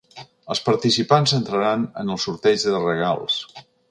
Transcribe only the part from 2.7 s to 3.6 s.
de regals.